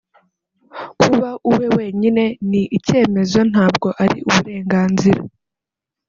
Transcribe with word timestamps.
kuba 1.01 1.29
uwe 1.49 1.67
wenyine 1.77 2.23
ni 2.49 2.61
icyemezo 2.77 3.39
ntabwo 3.51 3.87
ari 4.03 4.17
uburenganzira 4.27 5.21